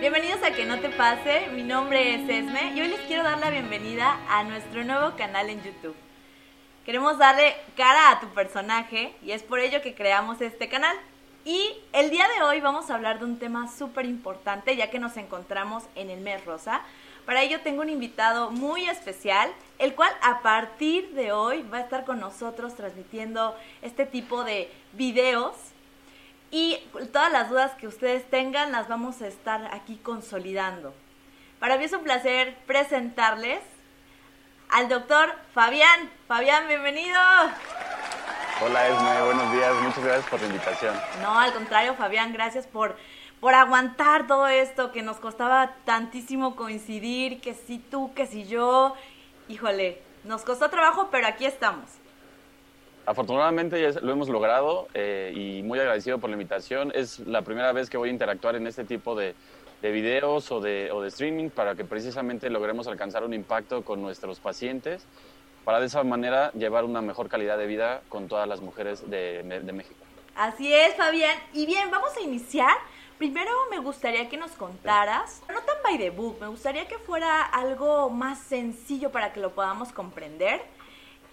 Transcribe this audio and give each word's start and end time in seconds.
Bienvenidos 0.00 0.42
a 0.42 0.52
Que 0.52 0.64
No 0.64 0.80
Te 0.80 0.88
Pase, 0.88 1.48
mi 1.52 1.62
nombre 1.62 2.14
es 2.14 2.22
Esme 2.22 2.72
y 2.74 2.80
hoy 2.80 2.88
les 2.88 3.00
quiero 3.00 3.22
dar 3.22 3.38
la 3.38 3.50
bienvenida 3.50 4.18
a 4.30 4.42
nuestro 4.44 4.82
nuevo 4.82 5.14
canal 5.14 5.50
en 5.50 5.62
YouTube. 5.62 5.94
Queremos 6.86 7.18
darle 7.18 7.54
cara 7.76 8.10
a 8.10 8.18
tu 8.18 8.26
personaje 8.28 9.14
y 9.22 9.32
es 9.32 9.42
por 9.42 9.60
ello 9.60 9.82
que 9.82 9.94
creamos 9.94 10.40
este 10.40 10.70
canal. 10.70 10.96
Y 11.44 11.74
el 11.92 12.08
día 12.08 12.26
de 12.34 12.42
hoy 12.42 12.62
vamos 12.62 12.88
a 12.88 12.94
hablar 12.94 13.18
de 13.18 13.26
un 13.26 13.38
tema 13.38 13.70
súper 13.70 14.06
importante 14.06 14.74
ya 14.74 14.88
que 14.88 14.98
nos 14.98 15.18
encontramos 15.18 15.84
en 15.94 16.08
el 16.08 16.20
mes 16.22 16.42
rosa. 16.46 16.80
Para 17.26 17.42
ello 17.42 17.60
tengo 17.60 17.82
un 17.82 17.90
invitado 17.90 18.50
muy 18.50 18.88
especial, 18.88 19.52
el 19.78 19.94
cual 19.94 20.12
a 20.22 20.40
partir 20.40 21.10
de 21.10 21.32
hoy 21.32 21.60
va 21.62 21.76
a 21.76 21.82
estar 21.82 22.06
con 22.06 22.20
nosotros 22.20 22.74
transmitiendo 22.74 23.54
este 23.82 24.06
tipo 24.06 24.44
de 24.44 24.70
videos 24.94 25.52
y 26.50 26.78
todas 27.12 27.30
las 27.30 27.48
dudas 27.48 27.72
que 27.72 27.86
ustedes 27.86 28.28
tengan 28.28 28.72
las 28.72 28.88
vamos 28.88 29.22
a 29.22 29.28
estar 29.28 29.72
aquí 29.72 29.96
consolidando. 29.96 30.94
Para 31.58 31.76
mí 31.76 31.84
es 31.84 31.92
un 31.92 32.02
placer 32.02 32.56
presentarles 32.66 33.60
al 34.70 34.88
doctor 34.88 35.34
Fabián. 35.54 36.10
Fabián, 36.26 36.66
bienvenido. 36.68 37.20
Hola 38.62 38.88
Esme, 38.88 39.22
buenos 39.22 39.52
días, 39.52 39.74
muchas 39.82 40.04
gracias 40.04 40.26
por 40.26 40.40
la 40.40 40.46
invitación. 40.46 40.94
No, 41.22 41.38
al 41.38 41.52
contrario, 41.52 41.94
Fabián, 41.94 42.32
gracias 42.32 42.66
por, 42.66 42.96
por 43.40 43.54
aguantar 43.54 44.26
todo 44.26 44.48
esto, 44.48 44.92
que 44.92 45.02
nos 45.02 45.18
costaba 45.18 45.76
tantísimo 45.84 46.56
coincidir, 46.56 47.40
que 47.40 47.54
si 47.54 47.78
tú, 47.78 48.12
que 48.14 48.26
si 48.26 48.46
yo. 48.46 48.94
Híjole, 49.48 50.02
nos 50.24 50.42
costó 50.42 50.68
trabajo, 50.68 51.08
pero 51.10 51.26
aquí 51.26 51.46
estamos. 51.46 51.99
Afortunadamente 53.06 53.92
lo 54.00 54.12
hemos 54.12 54.28
logrado 54.28 54.88
eh, 54.94 55.32
y 55.34 55.62
muy 55.62 55.78
agradecido 55.78 56.18
por 56.18 56.30
la 56.30 56.34
invitación. 56.34 56.92
Es 56.94 57.18
la 57.20 57.42
primera 57.42 57.72
vez 57.72 57.90
que 57.90 57.96
voy 57.96 58.10
a 58.10 58.12
interactuar 58.12 58.56
en 58.56 58.66
este 58.66 58.84
tipo 58.84 59.14
de, 59.14 59.34
de 59.82 59.90
videos 59.90 60.52
o 60.52 60.60
de, 60.60 60.90
o 60.92 61.02
de, 61.02 61.08
streaming 61.08 61.50
para 61.50 61.74
que 61.74 61.84
precisamente 61.84 62.50
logremos 62.50 62.86
alcanzar 62.86 63.24
un 63.24 63.34
impacto 63.34 63.82
con 63.82 64.02
nuestros 64.02 64.38
pacientes 64.38 65.06
para 65.64 65.80
de 65.80 65.86
esa 65.86 66.02
manera 66.04 66.52
llevar 66.52 66.84
una 66.84 67.00
mejor 67.00 67.28
calidad 67.28 67.58
de 67.58 67.66
vida 67.66 68.02
con 68.08 68.28
todas 68.28 68.48
las 68.48 68.60
mujeres 68.60 69.08
de, 69.10 69.42
de 69.42 69.72
México. 69.72 70.00
Así 70.36 70.72
es, 70.72 70.94
Fabián. 70.94 71.36
Y 71.52 71.66
bien, 71.66 71.90
vamos 71.90 72.16
a 72.16 72.20
iniciar. 72.20 72.74
Primero 73.18 73.50
me 73.70 73.78
gustaría 73.78 74.30
que 74.30 74.38
nos 74.38 74.52
contaras, 74.52 75.42
no 75.52 75.60
tan 75.60 75.76
by 75.84 75.98
the 75.98 76.08
book, 76.08 76.38
me 76.40 76.46
gustaría 76.46 76.88
que 76.88 76.96
fuera 76.96 77.42
algo 77.42 78.08
más 78.08 78.38
sencillo 78.38 79.12
para 79.12 79.34
que 79.34 79.40
lo 79.40 79.50
podamos 79.50 79.92
comprender. 79.92 80.62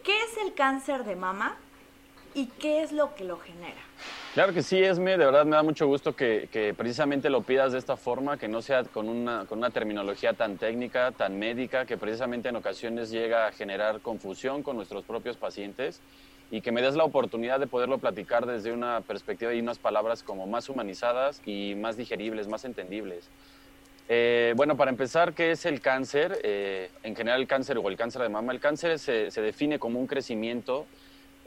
¿Qué 0.08 0.18
es 0.24 0.38
el 0.38 0.54
cáncer 0.54 1.04
de 1.04 1.18
mama 1.18 1.58
y 2.34 2.46
qué 2.46 2.82
es 2.82 2.94
lo 2.94 3.14
que 3.14 3.26
lo 3.26 3.40
genera? 3.40 3.82
Claro 4.34 4.54
que 4.54 4.64
sí, 4.64 4.82
Esme, 4.82 5.18
de 5.18 5.26
verdad 5.26 5.44
me 5.44 5.58
da 5.58 5.64
mucho 5.64 5.86
gusto 5.86 6.16
que, 6.16 6.74
precisamente 6.78 7.30
lo 7.30 7.42
pidas 7.42 7.74
de 7.74 7.78
esta 7.78 7.98
forma, 7.98 8.38
que 8.38 8.48
no 8.48 8.62
sea 8.62 8.86
con 8.86 9.10
una, 9.10 9.46
con 9.48 9.58
una 9.58 9.70
terminología 9.70 10.32
tan 10.32 10.58
técnica, 10.58 11.12
tan 11.12 11.38
médica, 11.38 11.86
que 11.86 11.98
precisamente 11.98 12.48
en 12.48 12.56
ocasiones 12.56 13.12
llega 13.12 13.48
a 13.48 13.52
generar 13.52 14.00
confusión 14.00 14.64
con 14.64 14.78
nuestros 14.78 15.04
propios 15.04 15.36
pacientes 15.36 16.02
y 16.50 16.62
que 16.62 16.72
me 16.72 16.82
des 16.82 16.96
la 16.96 17.04
oportunidad 17.04 17.60
de 17.60 17.68
poderlo 17.68 17.98
platicar 17.98 18.46
desde 18.46 18.72
una 18.72 19.02
perspectiva 19.02 19.54
y 19.54 19.60
unas 19.60 19.78
palabras 19.78 20.24
como 20.24 20.48
más 20.48 20.70
humanizadas 20.70 21.42
y 21.46 21.76
más 21.76 21.98
digeribles, 21.98 22.48
más 22.48 22.64
entendibles. 22.64 23.30
Eh, 24.10 24.54
bueno, 24.56 24.78
para 24.78 24.90
empezar, 24.90 25.34
¿qué 25.34 25.52
es 25.52 25.66
el 25.66 25.82
cáncer? 25.82 26.40
Eh, 26.44 26.90
en 27.04 27.16
general 27.16 27.42
el 27.42 27.48
cáncer 27.48 27.78
o 27.78 27.90
el 27.90 27.98
cáncer 27.98 28.22
de 28.22 28.30
mama, 28.30 28.54
el 28.54 28.60
cáncer 28.60 29.00
se, 29.00 29.30
define 29.30 29.80
como 29.80 30.00
un 30.00 30.08
crecimiento 30.08 30.86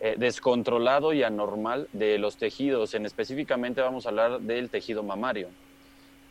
eh, 0.01 0.15
descontrolado 0.19 1.15
y 1.15 1.23
anormal 1.23 1.89
de 1.93 2.19
los 2.19 2.37
tejidos. 2.37 2.95
En 2.95 3.07
específicamente 3.07 3.81
vamos 3.81 4.05
a 4.05 4.11
hablar 4.11 4.41
del 4.41 4.69
tejido 4.69 5.03
mamario. 5.03 5.49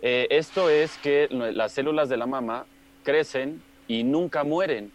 Esto 0.02 0.70
es 0.70 0.98
que 1.00 1.28
las 1.30 1.74
células 1.74 2.08
de 2.08 2.16
la 2.16 2.26
mama 2.26 2.66
crecen 3.04 3.62
y 3.86 4.04
nunca 4.04 4.46
mueren. 4.46 4.94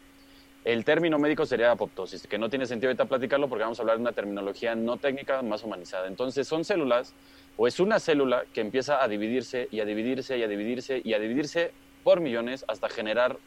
El 0.64 0.82
término 0.86 1.18
médico 1.18 1.44
sería 1.44 1.70
apoptosis, 1.72 2.26
que 2.26 2.38
no 2.38 2.48
tiene 2.48 2.64
sentido 2.64 2.88
ahorita 2.88 3.04
platicarlo 3.04 3.46
porque 3.48 3.64
vamos 3.64 3.78
a 3.78 3.82
hablar 3.82 3.98
de 3.98 4.00
una 4.00 4.12
terminología 4.12 4.74
no 4.74 4.96
técnica, 4.96 5.42
más 5.42 5.62
humanizada. 5.62 6.06
Entonces 6.06 6.48
son 6.48 6.64
células, 6.64 7.12
o 7.56 7.66
es 7.66 7.80
una 7.80 8.00
célula 8.00 8.44
que 8.52 8.60
empieza 8.60 9.02
a 9.02 9.08
dividirse 9.08 9.68
y 9.70 9.80
a 9.80 9.84
dividirse 9.84 10.36
y 10.36 10.42
a 10.42 10.48
dividirse 10.48 11.00
y 11.04 11.14
a 11.14 11.18
dividirse 11.18 11.72
por 12.02 12.20
millones 12.20 12.64
hasta 12.68 12.88
generar 12.88 13.38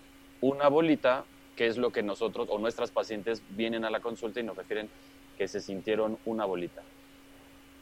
una 0.42 0.68
bolita, 0.68 1.26
que 1.56 1.68
es 1.68 1.78
lo 1.78 1.92
que 1.92 2.04
nosotros 2.04 2.48
o 2.50 2.60
nuestras 2.60 2.92
pacientes 2.92 3.42
vienen 3.50 3.86
a 3.86 3.90
la 3.90 4.00
consulta 4.00 4.40
y 4.40 4.44
nos 4.44 4.58
refieren 4.58 4.90
que 5.38 5.48
se 5.48 5.60
sintieron 5.60 6.18
una 6.26 6.46
bolita. 6.46 6.82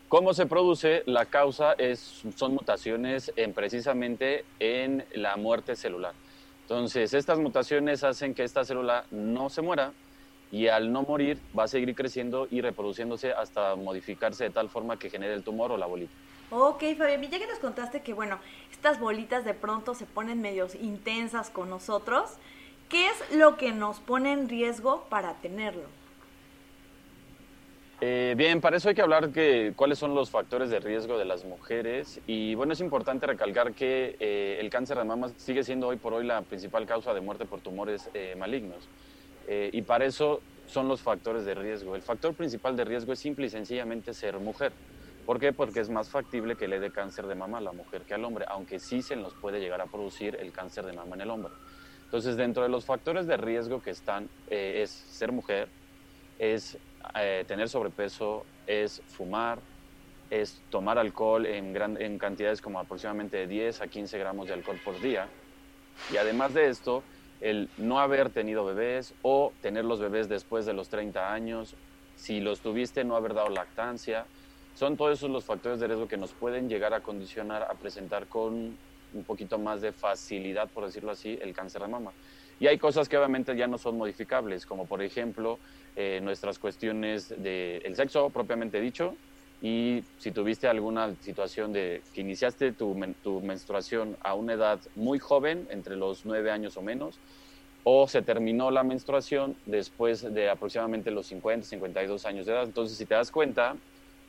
¿Cómo 0.09 0.33
se 0.33 0.45
produce? 0.45 1.03
La 1.05 1.25
causa 1.25 1.73
es, 1.73 2.23
son 2.35 2.53
mutaciones 2.53 3.33
en, 3.35 3.53
precisamente 3.53 4.45
en 4.59 5.03
la 5.13 5.35
muerte 5.35 5.75
celular. 5.75 6.13
Entonces, 6.61 7.13
estas 7.13 7.39
mutaciones 7.39 8.03
hacen 8.03 8.33
que 8.33 8.43
esta 8.43 8.65
célula 8.65 9.05
no 9.11 9.49
se 9.49 9.61
muera 9.61 9.93
y 10.55 10.69
al 10.69 10.89
no 10.89 11.03
morir 11.03 11.37
va 11.57 11.63
a 11.63 11.67
seguir 11.67 11.93
creciendo 11.95 12.47
y 12.49 12.61
reproduciéndose 12.61 13.33
hasta 13.33 13.75
modificarse 13.75 14.45
de 14.45 14.51
tal 14.51 14.69
forma 14.69 14.97
que 14.97 15.09
genere 15.09 15.33
el 15.33 15.43
tumor 15.43 15.73
o 15.73 15.77
la 15.77 15.85
bolita. 15.85 16.13
Ok, 16.49 16.81
Fabián, 16.97 17.21
ya 17.23 17.39
que 17.39 17.47
nos 17.47 17.59
contaste 17.59 18.01
que, 18.01 18.13
bueno, 18.13 18.39
estas 18.71 18.97
bolitas 18.97 19.43
de 19.43 19.53
pronto 19.53 19.95
se 19.95 20.05
ponen 20.05 20.41
medios 20.41 20.73
intensas 20.75 21.49
con 21.49 21.69
nosotros, 21.69 22.29
¿qué 22.87 23.07
es 23.07 23.35
lo 23.35 23.57
que 23.57 23.73
nos 23.73 23.99
pone 23.99 24.31
en 24.31 24.47
riesgo 24.47 25.05
para 25.09 25.33
tenerlo? 25.41 25.89
Eh, 27.99 28.35
bien, 28.37 28.61
para 28.61 28.77
eso 28.77 28.87
hay 28.87 28.95
que 28.95 29.01
hablar 29.01 29.29
de 29.29 29.73
cuáles 29.75 29.99
son 29.99 30.15
los 30.15 30.29
factores 30.29 30.69
de 30.69 30.79
riesgo 30.79 31.17
de 31.17 31.25
las 31.25 31.43
mujeres 31.43 32.21
y 32.27 32.55
bueno, 32.55 32.71
es 32.71 32.79
importante 32.79 33.25
recalcar 33.25 33.73
que 33.73 34.15
eh, 34.21 34.57
el 34.61 34.69
cáncer 34.69 34.97
de 34.97 35.03
mama 35.03 35.31
sigue 35.35 35.65
siendo 35.65 35.87
hoy 35.87 35.97
por 35.97 36.13
hoy 36.13 36.25
la 36.25 36.41
principal 36.43 36.85
causa 36.85 37.13
de 37.13 37.19
muerte 37.19 37.45
por 37.45 37.59
tumores 37.59 38.09
eh, 38.13 38.35
malignos 38.37 38.87
eh, 39.47 39.69
y 39.71 39.81
para 39.81 40.05
eso 40.05 40.41
son 40.67 40.87
los 40.87 41.01
factores 41.01 41.45
de 41.45 41.53
riesgo. 41.55 41.95
El 41.95 42.01
factor 42.01 42.33
principal 42.33 42.75
de 42.75 42.85
riesgo 42.85 43.13
es 43.13 43.19
simple 43.19 43.47
y 43.47 43.49
sencillamente 43.49 44.13
ser 44.13 44.39
mujer. 44.39 44.73
¿Por 45.25 45.39
qué? 45.39 45.53
Porque 45.53 45.79
es 45.79 45.89
más 45.89 46.09
factible 46.09 46.55
que 46.55 46.67
le 46.67 46.79
dé 46.79 46.91
cáncer 46.91 47.25
de 47.27 47.35
mama 47.35 47.57
a 47.57 47.61
la 47.61 47.71
mujer 47.71 48.03
que 48.03 48.13
al 48.13 48.23
hombre, 48.25 48.45
aunque 48.47 48.79
sí 48.79 49.01
se 49.01 49.15
nos 49.15 49.33
puede 49.33 49.59
llegar 49.59 49.81
a 49.81 49.85
producir 49.85 50.37
el 50.39 50.51
cáncer 50.51 50.85
de 50.85 50.93
mama 50.93 51.15
en 51.15 51.21
el 51.21 51.29
hombre. 51.29 51.51
Entonces, 52.05 52.37
dentro 52.37 52.63
de 52.63 52.69
los 52.69 52.85
factores 52.85 53.25
de 53.25 53.35
riesgo 53.35 53.81
que 53.81 53.89
están 53.89 54.29
es 54.47 54.91
ser 54.91 55.31
mujer, 55.31 55.67
es 56.37 56.77
eh, 57.15 57.43
tener 57.47 57.69
sobrepeso, 57.69 58.45
es 58.67 59.01
fumar, 59.07 59.59
es 60.29 60.61
tomar 60.69 60.97
alcohol 60.97 61.45
en, 61.45 61.73
gran, 61.73 62.01
en 62.01 62.17
cantidades 62.17 62.61
como 62.61 62.79
aproximadamente 62.79 63.37
de 63.37 63.47
10 63.47 63.81
a 63.81 63.87
15 63.87 64.17
gramos 64.17 64.47
de 64.47 64.53
alcohol 64.53 64.79
por 64.83 64.99
día. 65.01 65.27
Y 66.11 66.17
además 66.17 66.53
de 66.53 66.69
esto, 66.69 67.03
el 67.41 67.69
no 67.77 67.99
haber 67.99 68.29
tenido 68.29 68.65
bebés 68.65 69.13
o 69.21 69.53
tener 69.61 69.85
los 69.85 69.99
bebés 69.99 70.29
después 70.29 70.65
de 70.65 70.73
los 70.73 70.89
30 70.89 71.33
años, 71.33 71.75
si 72.15 72.39
los 72.39 72.61
tuviste, 72.61 73.03
no 73.03 73.15
haber 73.15 73.33
dado 73.33 73.49
lactancia, 73.49 74.25
son 74.73 74.97
todos 74.97 75.17
esos 75.17 75.29
los 75.29 75.45
factores 75.45 75.79
de 75.79 75.87
riesgo 75.87 76.07
que 76.07 76.17
nos 76.17 76.33
pueden 76.33 76.67
llegar 76.67 76.93
a 76.93 77.01
condicionar 77.01 77.63
a 77.63 77.73
presentar 77.75 78.27
con 78.27 78.77
un 79.13 79.23
poquito 79.23 79.57
más 79.57 79.81
de 79.81 79.93
facilidad, 79.93 80.69
por 80.69 80.85
decirlo 80.85 81.11
así, 81.11 81.37
el 81.41 81.53
cáncer 81.53 81.81
de 81.81 81.87
mama. 81.87 82.11
Y 82.59 82.67
hay 82.67 82.77
cosas 82.77 83.07
que 83.07 83.17
obviamente 83.17 83.55
ya 83.55 83.67
no 83.67 83.77
son 83.77 83.97
modificables, 83.97 84.65
como 84.65 84.85
por 84.85 85.01
ejemplo 85.01 85.59
eh, 85.95 86.19
nuestras 86.21 86.59
cuestiones 86.59 87.29
del 87.29 87.95
sexo 87.95 88.29
propiamente 88.29 88.79
dicho, 88.79 89.17
y 89.65 90.03
si 90.19 90.29
tuviste 90.29 90.67
alguna 90.67 91.15
situación 91.21 91.73
de 91.73 92.03
que 92.13 92.21
iniciaste 92.21 92.71
tu, 92.71 92.95
tu, 93.23 93.41
menstruación 93.41 94.15
a 94.21 94.35
una 94.35 94.53
edad 94.53 94.79
muy 94.95 95.17
joven, 95.17 95.67
entre 95.71 95.95
los 95.95 96.23
9 96.23 96.51
años 96.51 96.77
o 96.77 96.83
menos, 96.83 97.17
o 97.83 98.07
se 98.07 98.21
terminó 98.21 98.69
la 98.69 98.83
menstruación 98.83 99.55
después 99.65 100.21
de 100.21 100.51
aproximadamente 100.51 101.09
los 101.09 101.25
50, 101.25 101.65
52 101.65 102.27
años 102.27 102.45
de 102.45 102.51
edad. 102.51 102.63
Entonces, 102.65 102.95
si 102.95 103.07
te 103.07 103.15
das 103.15 103.31
cuenta, 103.31 103.75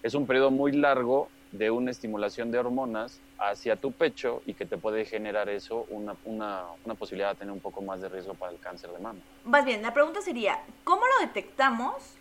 es 0.03 0.15
un 0.15 0.27
periodo 0.27 0.51
muy 0.51 0.73
largo 0.73 1.29
de 1.53 1.71
una 1.71 1.91
estimulación 1.91 2.51
de 2.51 2.59
hormonas 2.59 3.21
hacia 3.39 3.77
tu 3.77 3.93
pecho 3.93 4.41
y 4.47 4.55
que 4.55 4.65
te 4.65 4.79
puede 4.79 5.05
generar 5.05 5.51
eso 5.51 5.85
una, 5.91 6.17
una, 6.25 6.63
una, 6.83 6.95
posibilidad 6.95 7.33
de 7.33 7.41
tener 7.41 7.53
un 7.53 7.61
poco 7.61 7.83
más 7.83 8.01
de 8.01 8.09
riesgo 8.09 8.33
para 8.33 8.53
el 8.53 8.59
cáncer 8.59 8.89
de 8.91 9.01
mama. 9.01 9.21
Más 9.45 9.67
bien, 9.67 9.83
la 9.83 9.93
pregunta 9.93 10.23
sería, 10.23 10.61
¿cómo 10.83 11.03
lo 11.07 11.27
detectamos 11.27 12.17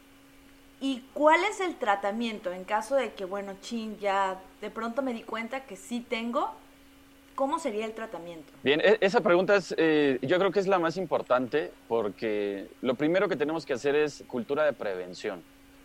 y 0.82 1.04
cuál 1.14 1.44
es 1.44 1.62
el 1.62 1.76
tratamiento 1.76 2.52
en 2.52 2.64
caso 2.64 2.96
de 2.96 3.14
que, 3.14 3.26
bueno, 3.26 3.54
chin, 3.62 3.98
ya 4.00 4.40
de 4.62 4.70
pronto 4.70 5.02
me 5.02 5.14
di 5.14 5.24
cuenta 5.24 5.66
que 5.66 5.76
sí 5.76 6.06
tengo? 6.08 6.52
¿Cómo 7.36 7.60
sería 7.60 7.86
el 7.86 7.94
tratamiento? 7.94 8.54
Bien, 8.64 8.82
esa 9.02 9.20
pregunta 9.20 9.58
es, 9.58 9.76
eh, 9.78 10.20
yo 10.22 10.38
creo 10.38 10.52
que 10.52 10.60
es 10.60 10.68
la 10.68 10.80
más 10.80 10.96
importante 10.96 11.72
porque 11.90 12.70
lo 12.82 12.96
primero 12.96 13.28
que 13.28 13.36
tenemos 13.36 13.66
que 13.66 13.74
hacer 13.74 13.96
es 13.96 14.24
cultura 14.28 14.64
de 14.64 14.72
prevención, 14.72 15.44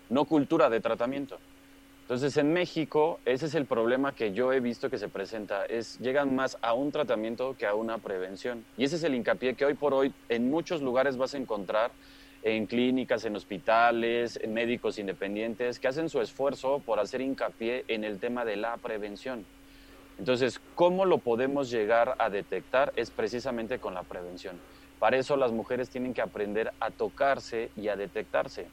no 0.08 0.24
cultura 0.26 0.70
de 0.70 0.80
tratamiento. 0.80 1.38
Entonces, 2.02 2.36
en 2.38 2.52
México, 2.52 3.20
ese 3.24 3.46
es 3.46 3.54
el 3.54 3.66
problema 3.66 4.12
que 4.14 4.32
yo 4.32 4.52
he 4.52 4.58
visto 4.58 4.90
que 4.90 4.98
se 4.98 5.08
presenta, 5.08 5.64
es 5.66 5.96
llegan 6.00 6.34
más 6.34 6.58
a 6.60 6.72
un 6.74 6.90
tratamiento 6.90 7.56
que 7.56 7.66
a 7.66 7.74
una 7.74 7.98
prevención. 7.98 8.64
Y 8.76 8.84
ese 8.84 8.96
es 8.96 9.04
el 9.04 9.14
hincapié 9.14 9.54
que 9.54 9.64
hoy 9.64 9.74
por 9.74 9.94
hoy 9.94 10.12
en 10.28 10.50
muchos 10.50 10.82
lugares 10.82 11.16
vas 11.16 11.34
a 11.34 11.38
encontrar 11.38 11.92
en 12.42 12.66
clínicas, 12.66 13.24
en 13.24 13.36
hospitales, 13.36 14.38
en 14.42 14.52
médicos 14.54 14.98
independientes, 14.98 15.78
que 15.78 15.88
hacen 15.88 16.08
su 16.08 16.20
esfuerzo 16.20 16.80
por 16.80 17.00
hacer 17.00 17.20
hincapié 17.20 17.84
en 17.88 18.04
el 18.04 18.18
tema 18.18 18.44
de 18.44 18.56
la 18.56 18.76
prevención. 18.78 19.46
Entonces, 20.18 20.60
¿cómo 20.74 21.04
lo 21.04 21.18
podemos 21.18 21.70
llegar 21.70 22.14
a 22.18 22.28
detectar? 22.28 22.92
Es 22.96 23.10
precisamente 23.10 23.78
con 23.78 23.94
la 23.94 24.02
prevención. 24.02 24.60
Para 24.98 25.16
eso 25.16 25.36
las 25.36 25.52
mujeres 25.52 25.88
tienen 25.88 26.12
que 26.12 26.20
aprender 26.20 26.72
a 26.78 26.90
tocarse 26.90 27.70
y 27.74 27.88
a 27.88 27.96
detectarse. 27.96 28.68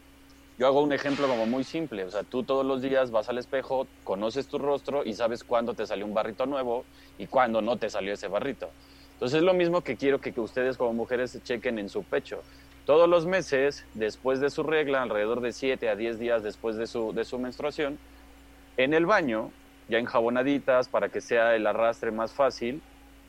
Yo 0.58 0.66
hago 0.66 0.82
un 0.82 0.92
ejemplo 0.92 1.28
como 1.28 1.46
muy 1.46 1.64
simple, 1.64 2.04
o 2.04 2.10
sea, 2.10 2.24
tú 2.24 2.44
todos 2.44 2.66
los 2.66 2.82
días 2.82 3.12
vas 3.12 3.30
al 3.30 3.38
espejo, 3.38 3.88
conoces 4.04 4.48
tu 4.48 4.58
rostro 4.58 5.06
y 5.06 5.14
sabes 5.14 5.44
cuándo 5.44 5.76
te 5.76 5.86
salió 5.86 6.04
un 6.06 6.16
barrito 6.16 6.48
nuevo 6.48 6.84
y 7.18 7.28
cuándo 7.28 7.62
no 7.62 7.78
te 7.78 7.92
salió 7.92 8.14
ese 8.14 8.28
barrito. 8.28 8.72
Entonces 9.14 9.38
es 9.38 9.44
lo 9.44 9.54
mismo 9.54 9.82
que 9.82 9.96
quiero 9.96 10.20
que, 10.20 10.34
ustedes 10.40 10.76
como 10.78 10.94
mujeres 10.94 11.40
chequen 11.44 11.80
en 11.80 11.90
su 11.90 12.04
pecho. 12.04 12.42
Todos 12.88 13.10
los 13.10 13.26
meses, 13.26 13.84
después 13.96 14.40
de 14.40 14.50
su 14.50 14.64
regla, 14.64 15.02
alrededor 15.02 15.42
de 15.42 15.52
7 15.52 15.90
a 15.90 15.98
10 15.98 16.20
días 16.20 16.42
después 16.42 16.78
de 16.78 16.88
su, 16.88 17.38
menstruación, 17.38 18.00
en 18.78 18.94
el 18.94 19.06
baño, 19.06 19.52
ya 19.90 19.98
enjabonaditas 19.98 20.88
para 20.88 21.10
que 21.10 21.20
sea 21.20 21.54
el 21.58 21.68
arrastre 21.68 22.12
más 22.12 22.32
fácil, 22.32 22.82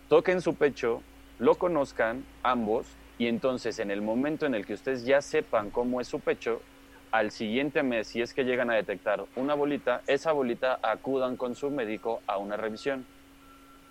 toquen 0.09 0.43
su 0.43 0.55
pecho, 0.55 1.03
lo 1.41 1.57
conozcan 1.57 2.25
ambos 2.45 2.87
y 3.19 3.27
entonces 3.27 3.81
en 3.81 3.91
el 3.91 4.01
momento 4.01 4.47
en 4.47 4.55
el 4.55 4.65
que 4.65 4.75
ustedes 4.75 5.05
ya 5.05 5.21
sepan 5.21 5.71
cómo 5.71 6.01
es 6.01 6.07
su 6.07 6.21
pecho, 6.21 6.63
al 7.11 7.33
siguiente 7.33 7.83
mes, 7.83 8.07
si 8.07 8.23
es 8.23 8.35
que 8.35 8.45
llegan 8.45 8.71
a 8.71 8.75
detectar 8.75 9.25
una 9.35 9.55
bolita, 9.55 10.03
esa 10.07 10.31
bolita 10.31 10.79
acudan 10.83 11.37
con 11.37 11.57
su 11.57 11.69
médico 11.69 12.23
a 12.29 12.39
una 12.39 12.57
revisión. 12.57 13.05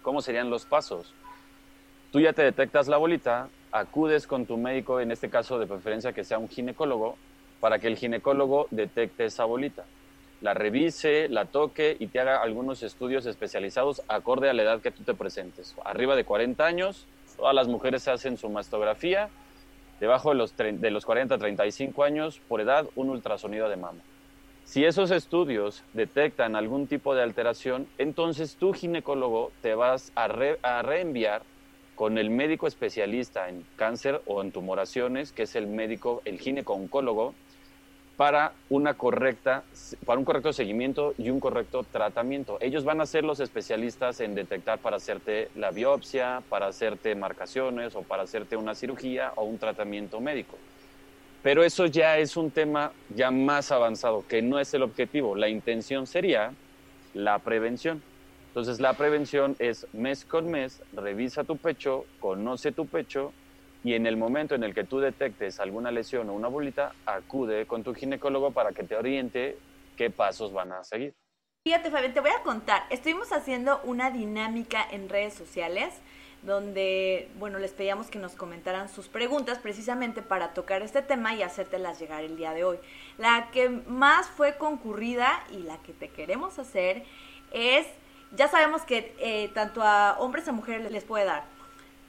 ¿Cómo 0.02 0.22
serían 0.22 0.50
los 0.50 0.64
pasos? 0.64 1.14
Tú 2.14 2.22
ya 2.22 2.31
te 2.31 2.44
detectas 2.44 2.88
la 2.88 2.96
bolita, 2.96 3.50
acudes 3.72 4.28
con 4.28 4.46
tu 4.46 4.58
médico, 4.58 5.00
en 5.00 5.12
este 5.12 5.30
caso 5.30 5.60
de 5.60 5.68
preferencia 5.68 6.14
que 6.14 6.24
sea 6.24 6.40
un 6.40 6.50
ginecólogo, 6.50 7.18
para 7.60 7.80
que 7.80 7.88
el 7.88 7.98
ginecólogo 7.98 8.68
detecte 8.72 9.25
esa 9.25 9.46
bolita 9.46 9.86
la 10.42 10.54
revise, 10.54 11.28
la 11.30 11.46
toque 11.46 11.98
y 12.00 12.08
te 12.08 12.19
haga 12.19 12.42
algunos 12.42 12.84
estudios 12.84 13.25
especializados 13.25 14.02
acorde 14.08 14.50
a 14.50 14.54
la 14.54 14.64
edad 14.64 14.81
que 14.81 14.92
tú 14.92 15.04
te 15.04 15.14
presentes. 15.14 15.75
Arriba 15.84 16.16
de 16.16 16.25
40 16.25 16.64
años, 16.66 17.06
todas 17.36 17.56
las 17.56 17.68
mujeres 17.68 18.08
hacen 18.08 18.38
su 18.38 18.50
mastografía, 18.50 19.30
debajo 20.00 20.30
de 20.30 20.36
los, 20.36 20.56
de 20.56 20.92
los 20.92 21.06
40 21.06 21.36
a 21.36 21.38
35 21.38 22.04
años, 22.04 22.40
por 22.48 22.62
edad, 22.62 22.88
un 22.96 23.10
ultrasonido 23.10 23.68
de 23.68 23.78
mama. 23.78 24.00
Si 24.64 24.84
esos 24.86 25.12
estudios 25.12 25.81
detectan 25.94 26.56
algún 26.56 26.88
tipo 26.88 27.16
de 27.16 27.24
alteración, 27.24 27.88
entonces 27.98 28.58
tu 28.58 28.74
ginecólogo 28.74 29.52
te 29.62 29.75
vas 29.75 30.12
a 30.14 30.28
reenviar 30.28 31.42
con 31.98 32.20
el 32.20 32.30
médico 32.30 32.68
especialista 32.68 33.50
en 33.50 33.66
cáncer 33.76 34.22
o 34.28 34.44
en 34.44 34.52
tumoraciones, 34.52 35.32
que 35.32 35.44
es 35.44 35.56
el 35.56 35.66
médico, 35.66 36.22
el 36.26 36.40
gineco-oncólogo, 36.40 37.34
para, 38.16 38.54
una 38.70 38.94
correcta, 38.94 39.64
para 40.06 40.20
un 40.20 40.24
correcto 40.24 40.54
seguimiento 40.54 41.16
y 41.18 41.32
un 41.32 41.40
correcto 41.40 41.84
tratamiento. 41.84 42.60
Ellos 42.62 42.84
van 42.84 43.02
a 43.02 43.08
ser 43.08 43.24
los 43.24 43.40
especialistas 43.40 44.20
en 44.20 44.36
detectar 44.36 44.78
para 44.78 44.98
hacerte 44.98 45.50
la 45.56 45.72
biopsia, 45.72 46.44
para 46.50 46.68
hacerte 46.68 47.16
marcaciones 47.16 47.96
o 47.96 48.04
para 48.04 48.24
hacerte 48.24 48.56
una 48.56 48.76
cirugía 48.76 49.34
o 49.36 49.46
un 49.46 49.58
tratamiento 49.58 50.22
médico. 50.22 50.56
Pero 51.42 51.64
eso 51.64 51.88
ya 51.88 52.20
es 52.20 52.38
un 52.38 52.52
tema 52.52 52.92
ya 53.16 53.32
más 53.32 53.72
avanzado, 53.72 54.24
que 54.28 54.44
no 54.44 54.60
es 54.60 54.72
el 54.76 54.84
objetivo. 54.84 55.36
La 55.36 55.50
intención 55.50 56.06
sería 56.06 56.54
la 57.16 57.40
prevención. 57.40 58.04
Entonces 58.57 58.81
la 58.81 58.94
prevención 58.94 59.56
es 59.59 59.86
mes 59.94 60.25
con 60.25 60.50
mes, 60.50 60.81
revisa 60.92 61.44
tu 61.44 61.57
pecho, 61.57 62.06
conoce 62.19 62.71
tu 62.71 62.88
pecho 62.88 63.31
y 63.83 63.94
en 63.94 64.07
el 64.07 64.18
momento 64.18 64.56
en 64.56 64.63
el 64.63 64.74
que 64.74 64.83
tú 64.83 64.98
detectes 64.98 65.59
alguna 65.59 65.92
lesión 65.92 66.27
o 66.27 66.33
una 66.33 66.48
bolita, 66.48 66.95
acude 67.06 67.68
con 67.68 67.83
tu 67.83 67.94
ginecólogo 67.94 68.50
para 68.50 68.71
que 68.71 68.81
te 68.81 68.95
oriente 68.95 69.59
qué 69.95 70.09
pasos 70.09 70.54
van 70.54 70.71
a 70.71 70.83
seguir. 70.83 71.13
Fíjate, 71.68 71.92
Fabián, 71.92 72.15
te 72.15 72.19
voy 72.19 72.31
a 72.31 72.42
contar. 72.42 72.81
Estuvimos 72.89 73.31
haciendo 73.31 73.80
una 73.83 74.09
dinámica 74.09 74.88
en 74.89 75.07
redes 75.07 75.36
sociales 75.36 75.94
donde, 76.42 77.30
bueno, 77.38 77.59
les 77.59 77.74
pedíamos 77.74 78.07
que 78.07 78.18
nos 78.18 78.33
comentaran 78.33 78.89
sus 78.89 79.07
preguntas 79.07 79.59
precisamente 79.59 80.24
para 80.24 80.56
tocar 80.56 80.81
este 80.81 81.04
tema 81.04 81.36
y 81.36 81.44
hacértelas 81.44 82.00
llegar 82.00 82.24
el 82.24 82.36
día 82.38 82.54
de 82.54 82.63
hoy. 82.63 82.80
La 83.19 83.51
que 83.51 83.69
más 83.69 84.27
fue 84.30 84.57
concurrida 84.57 85.44
y 85.51 85.59
la 85.59 85.77
que 85.83 85.94
te 85.94 86.09
queremos 86.09 86.57
hacer 86.57 87.04
es, 87.51 87.86
ya 88.36 88.48
sabemos 88.48 88.82
que 88.84 89.16
eh, 89.20 89.50
tanto 89.54 89.82
a 89.84 90.18
hombres 90.20 90.48
a 90.48 90.52
mujeres 90.52 90.92
les 90.92 91.04
puede 91.04 91.26
dar 91.26 91.44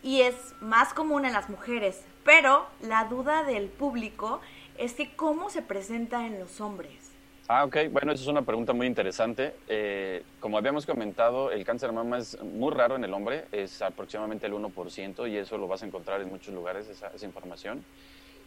y 0.03 0.23
es 0.23 0.55
más 0.61 0.95
común 0.95 1.25
en 1.25 1.33
las 1.33 1.49
mujeres, 1.49 2.05
pero 2.25 2.67
la 2.81 3.05
duda 3.05 3.43
del 3.43 3.69
público 3.69 4.41
es 4.77 4.95
que 4.95 5.15
cómo 5.17 5.51
se 5.51 5.63
presenta 5.63 6.27
en 6.27 6.39
los 6.39 6.61
hombres. 6.61 7.13
Ah, 7.49 7.65
ok. 7.65 7.77
Bueno, 7.91 8.13
esa 8.13 8.23
es 8.23 8.29
una 8.29 8.43
pregunta 8.43 8.75
muy 8.75 8.87
interesante. 8.87 9.55
Eh, 9.69 10.23
como 10.39 10.59
habíamos 10.59 10.85
comentado, 10.85 11.51
el 11.51 11.65
cáncer 11.65 11.89
de 11.89 11.97
mama 11.97 12.19
es 12.19 12.41
muy 12.43 12.73
raro 12.73 12.95
en 12.97 13.05
el 13.05 13.15
hombre, 13.15 13.47
es 13.53 13.81
aproximadamente 13.81 14.47
el 14.47 14.53
1% 14.53 15.31
y 15.31 15.37
eso 15.37 15.57
lo 15.57 15.67
vas 15.67 15.83
a 15.83 15.87
encontrar 15.87 16.21
en 16.21 16.29
muchos 16.29 16.55
lugares, 16.55 16.87
esa, 16.89 17.11
información. 17.25 17.83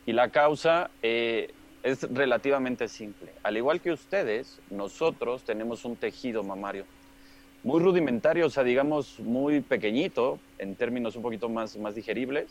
Y 0.05 0.13
la 0.13 0.29
causa 0.29 0.91
eh, 1.01 1.51
es 1.81 2.03
relativamente 2.13 2.87
simple. 2.87 3.31
Al 3.41 3.57
igual 3.57 3.81
que 3.81 3.91
ustedes, 3.91 4.59
nosotros 4.69 5.43
tenemos 5.43 5.83
un 5.83 5.95
tejido 5.95 6.43
mamario 6.43 6.85
muy 7.63 7.79
rudimentario, 7.79 8.47
o 8.47 8.49
sea, 8.49 8.63
digamos 8.63 9.19
muy 9.19 9.61
pequeñito, 9.61 10.39
en 10.57 10.75
términos 10.75 11.15
un 11.15 11.21
poquito 11.21 11.49
más, 11.49 11.77
más 11.77 11.95
digeribles, 11.95 12.47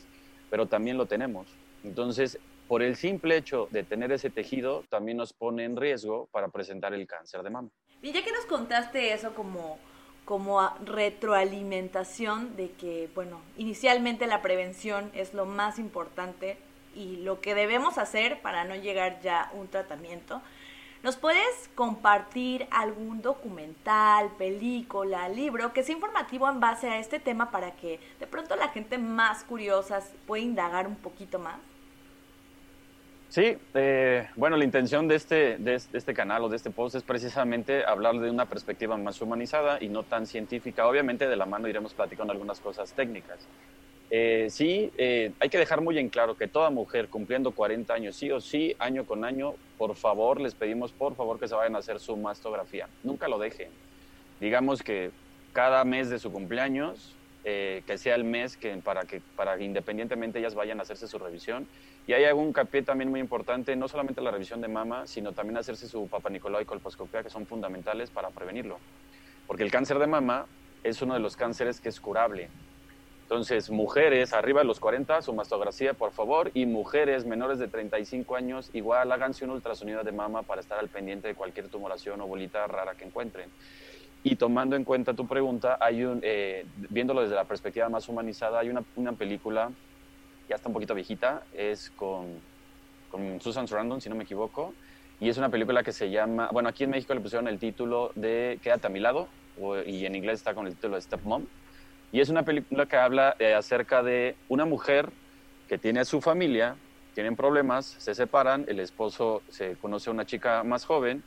pero 0.51 0.67
también 0.67 0.97
lo 0.97 1.07
tenemos. 1.07 1.47
Entonces, 1.83 2.39
por 2.69 2.83
el 2.83 2.95
simple 2.95 3.37
hecho 3.37 3.69
de 3.71 3.83
tener 3.83 4.13
ese 4.13 4.31
tejido, 4.31 4.85
también 4.89 5.17
nos 5.17 5.33
pone 5.33 5.65
en 5.65 5.77
riesgo 5.77 6.29
para 6.31 6.49
presentar 6.49 6.95
el 6.95 7.07
cáncer 7.07 7.43
de 7.43 7.51
mama. 7.51 7.69
Y 8.03 8.13
ya 8.13 8.25
que 8.25 8.33
nos 8.33 8.45
contaste 8.47 9.13
eso 9.13 9.35
como, 9.35 9.79
como 10.25 10.61
retroalimentación 10.85 12.57
de 12.57 12.71
que, 12.71 13.11
bueno, 13.15 13.41
inicialmente 13.57 14.27
la 14.29 14.43
prevención 14.43 15.11
es 15.15 15.35
lo 15.35 15.47
más 15.47 15.79
importante 15.79 16.57
y 16.95 17.17
lo 17.17 17.41
que 17.41 17.55
debemos 17.55 17.99
hacer 17.99 18.41
para 18.41 18.65
no 18.65 18.77
llegar 18.77 19.21
ya 19.21 19.43
a 19.43 19.53
un 19.53 19.69
tratamiento, 19.69 20.41
¿Nos 21.03 21.17
puedes 21.17 21.71
compartir 21.75 22.67
algún 22.71 23.23
documental, 23.23 24.29
película, 24.37 25.31
libro 25.31 25.73
que 25.73 25.83
sea 25.83 25.95
informativo 25.95 26.47
en 26.51 26.61
base 26.61 26.91
a 26.91 26.99
este 26.99 27.19
tema 27.19 27.51
para 27.51 27.71
que 27.71 27.99
de 28.19 28.27
pronto 28.27 28.55
la 28.55 28.69
gente 28.69 28.99
más 28.99 29.43
curiosa 29.45 30.01
pueda 30.27 30.43
indagar 30.43 30.87
un 30.87 30.97
poquito 30.97 31.39
más? 31.39 31.59
Sí, 33.31 33.57
eh, 33.75 34.29
bueno, 34.37 34.59
la 34.59 34.65
intención 34.65 35.09
de 35.09 35.15
este, 35.15 35.57
de 35.57 35.77
este 35.77 36.13
canal 36.13 36.45
o 36.45 36.49
de 36.51 36.57
este 36.57 36.71
post 36.71 36.97
es 36.97 37.03
precisamente 37.03 37.83
hablar 37.85 38.19
de 38.19 38.29
una 38.29 38.45
perspectiva 38.45 38.99
más 38.99 39.23
humanizada 39.23 39.79
y 39.81 39.89
no 39.89 40.03
tan 40.03 40.27
científica. 40.27 40.87
Obviamente 40.87 41.29
de 41.29 41.37
la 41.37 41.47
mano 41.47 41.67
iremos 41.67 41.95
platicando 41.95 42.33
algunas 42.33 42.61
cosas 42.61 42.93
técnicas. 42.93 43.39
Eh, 44.13 44.49
sí, 44.51 44.91
eh, 44.99 45.33
hay 45.39 45.49
que 45.49 45.59
dejar 45.59 45.81
muy 45.81 45.97
en 45.97 46.09
claro 46.09 46.37
que 46.37 46.49
toda 46.49 46.71
mujer 46.71 47.09
cumpliendo 47.09 47.53
40 47.53 47.95
años, 47.95 48.17
sí 48.17 48.31
o 48.33 48.41
sí, 48.41 48.75
año 48.81 49.07
con 49.07 49.25
año, 49.25 49.55
por 49.79 49.95
favor, 49.95 50.41
les 50.41 50.55
pedimos 50.57 50.93
por 50.93 51.15
favor 51.15 51.39
que 51.39 51.47
se 51.47 51.55
vayan 51.55 51.77
a 51.77 51.79
hacer 51.79 52.01
su 52.01 52.17
mastografía. 52.17 52.89
Nunca 53.05 53.29
lo 53.29 53.39
dejen. 53.39 53.71
Digamos 54.41 54.83
que 54.83 55.13
cada 55.53 55.85
mes 55.85 56.11
de 56.11 56.19
su 56.19 56.33
cumpleaños, 56.33 57.15
eh, 57.45 57.83
que 57.87 57.99
sea 57.99 58.17
el 58.17 58.25
mes 58.25 58.57
que 58.57 58.77
para 58.79 59.05
que 59.05 59.23
para 59.37 59.59
independientemente 59.63 60.41
ellas 60.41 60.55
vayan 60.55 60.81
a 60.81 60.83
hacerse 60.83 61.07
su 61.07 61.19
revisión. 61.19 61.69
Y 62.07 62.13
hay 62.13 62.25
algún 62.25 62.53
capié 62.53 62.83
también 62.83 63.11
muy 63.11 63.21
importante, 63.21 63.77
no 63.77 63.87
solamente 63.87 64.21
la 64.21 64.33
revisión 64.33 64.61
de 64.61 64.69
mama, 64.69 65.07
sino 65.07 65.33
también 65.33 65.57
hacerse 65.57 65.87
su 65.87 66.09
papá 66.09 66.31
Nicolau 66.31 66.61
y 66.61 66.65
colposcopía, 66.65 67.23
que 67.23 67.31
son 67.31 67.47
fundamentales 67.47 68.11
para 68.11 68.31
prevenirlo. 68.31 68.79
Porque 69.47 69.63
el 69.63 69.71
cáncer 69.71 70.01
de 70.01 70.09
mama 70.09 70.47
es 70.83 71.01
uno 71.01 71.15
de 71.15 71.21
los 71.21 71.37
cánceres 71.37 71.81
que 71.81 71.89
es 71.89 72.01
curable. 72.01 72.49
Entonces, 73.31 73.71
mujeres 73.71 74.33
arriba 74.33 74.63
de 74.63 74.67
los 74.67 74.81
40, 74.81 75.23
su 75.23 75.33
mastografía, 75.33 75.95
por 75.95 76.11
favor, 76.11 76.51
y 76.53 76.67
mujeres 76.67 77.25
menores 77.25 77.61
de 77.61 77.69
35 77.69 78.35
años, 78.35 78.71
igual 78.73 79.13
háganse 79.13 79.45
un 79.45 79.53
ultrasonido 79.53 80.03
de 80.03 80.11
mama 80.11 80.43
para 80.43 80.61
estar 80.61 80.81
al 80.81 80.89
pendiente 80.89 81.29
de 81.29 81.37
cualquier 81.37 81.69
tumoración 81.69 82.21
o 82.21 82.27
bolita 82.27 82.67
rara 82.67 82.97
que 82.97 83.05
encuentren. 83.05 83.49
Y 84.25 84.35
tomando 84.35 84.75
en 84.75 84.83
cuenta 84.83 85.15
tu 85.15 85.29
pregunta, 85.29 85.79
hay 85.81 86.03
eh, 86.23 86.67
viéndolo 86.89 87.23
desde 87.23 87.37
la 87.37 87.45
perspectiva 87.45 87.89
más 87.89 88.09
humanizada, 88.09 88.59
hay 88.59 88.69
una, 88.69 89.13
película, 89.13 89.71
ya 90.49 90.57
está 90.57 90.67
un 90.67 90.75
poquito 90.75 90.97
viejita, 90.97 91.45
es 91.55 91.91
con, 91.91 92.27
con 93.13 93.41
Susan 93.41 93.69
Sarandon, 93.69 94.01
si 94.01 94.09
no 94.09 94.17
me 94.17 94.25
equivoco, 94.25 94.75
y 95.21 95.29
es 95.29 95.39
una 95.39 95.51
película 95.51 95.85
que 95.85 95.93
se 95.93 96.11
llama, 96.11 96.49
bueno, 96.51 96.69
aquí 96.69 96.83
en 96.83 96.91
México 96.91 97.15
le 97.15 97.21
pusieron 97.21 97.47
el 97.47 97.61
título 97.61 98.11
de 98.17 98.59
Quédate 98.61 98.89
a 98.89 98.91
mi 98.91 98.99
lado, 98.99 99.29
y 99.87 100.05
en 100.05 100.17
inglés 100.17 100.41
está 100.41 100.53
con 100.53 100.67
el 100.67 100.75
título 100.75 100.97
de 100.97 101.03
Step 101.03 101.23
Mom 101.23 101.45
y 102.13 102.21
es 102.21 102.29
una 102.29 102.45
película 102.45 102.87
que 102.87 102.97
habla 102.97 103.37
eh, 103.39 103.55
acerca 103.55 104.03
de 104.03 104.37
una 104.49 104.65
mujer 104.65 105.11
que 105.69 105.79
tiene 105.79 106.01
a 106.01 106.05
su 106.05 106.21
familia, 106.21 106.77
tienen 107.15 107.37
problemas, 107.37 107.87
se 107.87 108.15
separan, 108.15 108.65
el 108.69 108.81
esposo 108.81 109.43
se 109.49 109.77
conoce 109.77 110.11
a 110.11 110.13
una 110.13 110.27
chica 110.27 110.65
más 110.65 110.85
joven 110.85 111.23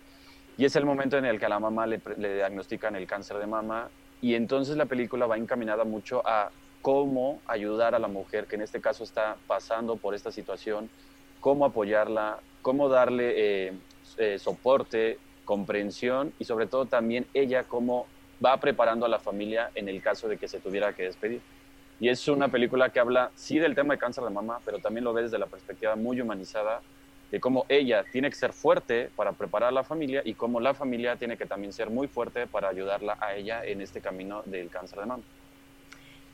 y 0.57 0.65
es 0.65 0.75
el 0.75 0.85
momento 0.85 1.17
en 1.17 1.25
el 1.25 1.39
que 1.39 1.45
a 1.45 1.49
la 1.49 1.59
mamá 1.59 1.87
le, 1.87 2.01
le 2.17 2.35
diagnostican 2.35 2.95
el 2.95 3.07
cáncer 3.07 3.37
de 3.37 3.47
mama 3.47 3.89
y 4.21 4.35
entonces 4.35 4.77
la 4.77 4.85
película 4.85 5.25
va 5.25 5.37
encaminada 5.37 5.83
mucho 5.85 6.21
a 6.25 6.51
cómo 6.81 7.41
ayudar 7.45 7.95
a 7.95 7.99
la 7.99 8.09
mujer 8.09 8.47
que 8.47 8.55
en 8.55 8.61
este 8.61 8.81
caso 8.81 9.05
está 9.05 9.37
pasando 9.47 9.97
por 9.97 10.15
esta 10.15 10.31
situación, 10.31 10.89
cómo 11.39 11.65
apoyarla, 11.65 12.41
cómo 12.61 12.89
darle 12.89 13.33
eh, 13.67 13.73
eh, 14.17 14.37
soporte, 14.37 15.17
comprensión 15.45 16.33
y 16.39 16.45
sobre 16.45 16.67
todo 16.67 16.85
también 16.87 17.29
ella 17.33 17.63
cómo 17.63 18.12
va 18.43 18.57
preparando 18.57 19.05
a 19.05 19.09
la 19.09 19.19
familia 19.19 19.71
en 19.75 19.87
el 19.89 20.01
caso 20.01 20.27
de 20.27 20.37
que 20.37 20.47
se 20.47 20.59
tuviera 20.59 20.93
que 20.93 21.03
despedir. 21.03 21.41
Y 21.99 22.09
es 22.09 22.27
una 22.27 22.47
película 22.47 22.89
que 22.89 22.99
habla, 22.99 23.31
sí, 23.35 23.59
del 23.59 23.75
tema 23.75 23.93
de 23.93 23.99
cáncer 23.99 24.23
de 24.23 24.29
mama, 24.29 24.59
pero 24.65 24.79
también 24.79 25.03
lo 25.03 25.13
ve 25.13 25.23
desde 25.23 25.37
la 25.37 25.45
perspectiva 25.45 25.95
muy 25.95 26.19
humanizada 26.19 26.81
de 27.31 27.39
cómo 27.39 27.65
ella 27.67 28.03
tiene 28.11 28.29
que 28.29 28.35
ser 28.35 28.53
fuerte 28.53 29.09
para 29.15 29.31
preparar 29.31 29.69
a 29.69 29.71
la 29.71 29.83
familia 29.83 30.21
y 30.23 30.33
cómo 30.33 30.59
la 30.59 30.73
familia 30.73 31.15
tiene 31.15 31.37
que 31.37 31.45
también 31.45 31.73
ser 31.73 31.89
muy 31.89 32.07
fuerte 32.07 32.45
para 32.45 32.69
ayudarla 32.69 33.17
a 33.19 33.33
ella 33.35 33.65
en 33.65 33.81
este 33.81 34.01
camino 34.01 34.43
del 34.45 34.69
cáncer 34.69 34.99
de 34.99 35.05
mama. 35.05 35.23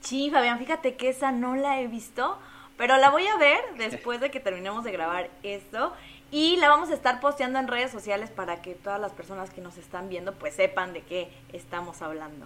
Sí, 0.01 0.30
Fabián, 0.30 0.60
fíjate 0.60 0.96
que 0.96 1.10
esa 1.10 1.32
no 1.32 1.56
la 1.56 1.80
he 1.80 1.88
visto, 1.88 2.38
pero 2.78 2.98
la 2.98 3.10
voy 3.12 3.28
a 3.28 3.38
ver 3.38 3.60
después 3.78 4.20
de 4.20 4.32
que 4.32 4.39
terminemos 4.39 4.84
de 4.84 4.92
grabar 4.92 5.30
esto 5.44 5.94
y 6.31 6.57
la 6.57 6.69
vamos 6.69 6.89
a 6.89 6.93
estar 6.93 7.19
posteando 7.19 7.59
en 7.59 7.67
redes 7.67 7.91
sociales 7.91 8.29
para 8.29 8.62
que 8.62 8.75
todas 8.75 9.00
las 9.00 9.12
personas 9.12 9.50
que 9.50 9.62
nos 9.62 9.77
están 9.77 10.09
viendo 10.09 10.33
pues 10.33 10.55
sepan 10.55 10.93
de 10.93 11.01
qué 11.01 11.31
estamos 11.53 12.01
hablando. 12.01 12.45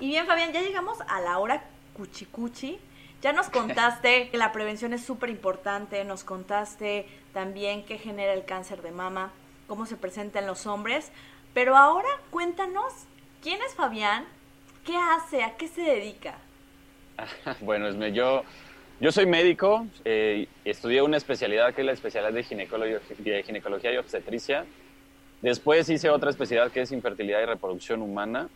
Y 0.00 0.08
bien, 0.08 0.26
Fabián, 0.26 0.52
ya 0.52 0.62
llegamos 0.62 0.98
a 1.08 1.20
la 1.20 1.38
hora 1.38 1.62
cuchicuchi. 1.94 2.78
Ya 3.20 3.32
nos 3.32 3.48
contaste 3.50 4.28
que 4.30 4.36
la 4.36 4.52
prevención 4.52 4.92
es 4.92 5.04
súper 5.04 5.30
importante, 5.30 6.04
nos 6.04 6.24
contaste 6.24 7.06
también 7.32 7.84
qué 7.84 7.98
genera 7.98 8.32
el 8.32 8.44
cáncer 8.44 8.82
de 8.82 8.90
mama, 8.90 9.30
cómo 9.68 9.86
se 9.86 9.96
presenta 9.96 10.40
en 10.40 10.46
los 10.46 10.66
hombres, 10.66 11.12
pero 11.54 11.76
ahora 11.76 12.08
cuéntanos, 12.30 12.92
¿quién 13.42 13.60
es 13.62 13.74
Fabián? 13.74 14.24
¿Qué 14.84 14.96
hace? 14.96 15.44
¿A 15.44 15.56
qué 15.56 15.68
se 15.68 15.82
dedica? 15.82 16.34
bueno, 17.60 18.08
yo, 18.08 18.42
yo 19.00 19.10
soy 19.10 19.26
médico, 19.26 19.86
eh, 20.04 20.46
estudié 20.64 21.02
una 21.02 21.16
especialidad 21.16 21.74
que 21.74 21.80
es 21.82 21.86
la 21.86 21.92
especialidad 21.92 22.32
de 22.32 22.42
ginecología, 22.44 23.00
de 23.88 23.94
y 23.94 23.96
obstetricia. 23.96 24.64
Después 25.40 25.88
hice 25.88 26.08
otra 26.08 26.30
especialidad 26.30 26.70
que 26.70 26.82
es 26.82 26.92
infertilidad 26.92 27.42
y 27.42 27.46
reproducción 27.46 28.00
humana. 28.00 28.48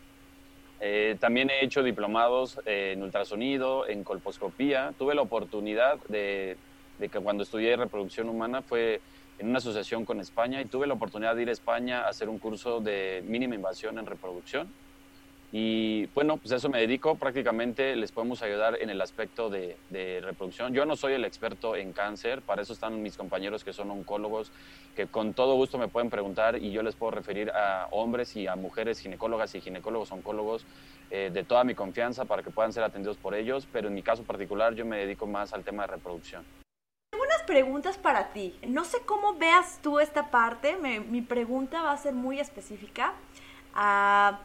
Eh, 0.79 1.17
también 1.19 1.49
he 1.49 1.65
hecho 1.65 1.83
diplomados 1.83 2.61
en 2.65 3.03
ultrasonido, 3.03 3.87
en 3.87 4.03
colposcopía. 4.03 4.93
Tuve 4.97 5.15
la 5.15 5.21
oportunidad 5.21 5.99
de, 6.07 6.55
que 6.99 7.19
cuando 7.19 7.43
estudié 7.43 7.75
reproducción 7.75 8.29
humana 8.29 8.61
fue 8.61 9.01
en 9.39 9.49
una 9.49 9.57
asociación 9.57 10.05
con 10.05 10.21
España 10.21 10.61
y 10.61 10.65
tuve 10.65 10.87
la 10.87 10.93
oportunidad 10.93 11.35
de 11.35 11.41
ir 11.41 11.49
a 11.49 11.53
España 11.53 12.01
a 12.03 12.09
hacer 12.09 12.29
un 12.29 12.39
curso 12.39 12.79
de 12.79 13.23
mínima 13.27 13.55
invasión 13.55 13.99
en 13.99 14.05
reproducción. 14.05 14.71
Y 15.51 16.07
bueno, 16.07 16.37
pues 16.37 16.51
a 16.51 16.57
eso 16.57 16.67
me 16.69 16.79
dedico. 16.79 17.15
Prácticamente 17.15 17.95
les 17.95 18.11
podemos 18.11 18.41
ayudar 18.41 18.77
en 18.81 18.89
el 18.89 18.99
aspecto 18.99 19.49
de, 19.49 19.77
reproducción. 20.21 20.73
Yo 20.73 20.85
no 20.85 20.95
soy 20.97 21.13
el 21.13 21.23
experto 21.23 21.75
en 21.75 21.93
cáncer, 21.93 22.41
para 22.41 22.61
eso 22.61 22.73
están 22.73 23.01
mis 23.01 23.15
compañeros 23.15 23.63
que 23.63 23.71
son 23.71 23.89
oncólogos, 23.89 24.51
que 24.95 25.07
con 25.07 25.33
todo 25.33 25.55
gusto 25.55 25.77
me 25.77 25.87
pueden 25.87 26.09
preguntar 26.09 26.61
y 26.61 26.71
yo 26.71 26.83
les 26.83 26.95
puedo 26.95 27.11
referir 27.11 27.51
a 27.51 27.87
hombres 27.91 28.35
y 28.35 28.47
a 28.47 28.55
mujeres 28.55 28.99
ginecólogas 28.99 29.55
y 29.55 29.61
ginecólogos 29.61 30.11
oncólogos 30.11 30.65
eh, 31.11 31.29
de 31.33 31.43
toda 31.43 31.63
mi 31.63 31.75
confianza 31.75 32.25
para 32.25 32.43
que 32.43 32.49
puedan 32.49 32.73
ser 32.73 32.83
atendidos 32.83 33.15
por 33.17 33.33
ellos, 33.33 33.67
pero 33.71 33.87
en 33.87 33.93
mi 33.93 34.03
caso 34.03 34.23
particular 34.23 34.75
yo 34.75 34.85
me 34.85 34.97
dedico 34.97 35.27
más 35.27 35.53
al 35.53 35.63
tema 35.63 35.83
de 35.83 35.93
reproducción. 35.93 36.43
Tengo 37.09 37.23
unas 37.23 37.43
preguntas 37.43 37.97
para 37.97 38.33
ti. 38.33 38.59
No 38.67 38.83
sé 38.83 38.97
cómo 39.05 39.35
veas 39.35 39.79
tú 39.81 39.99
esta 39.99 40.29
parte. 40.29 40.75
mi 40.75 41.21
pregunta 41.21 41.81
va 41.83 41.93
a 41.93 41.97
ser 41.97 42.13
muy 42.13 42.39
específica. 42.41 43.13
a 43.73 44.39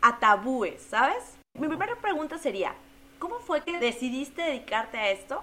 a 0.00 0.18
tabúes, 0.18 0.82
¿sabes? 0.82 1.36
Mi 1.54 1.68
primera 1.68 1.96
pregunta 1.96 2.38
sería, 2.38 2.74
¿cómo 3.18 3.40
fue 3.40 3.62
que 3.62 3.78
decidiste 3.78 4.42
dedicarte 4.42 4.98
a 4.98 5.10
esto? 5.10 5.42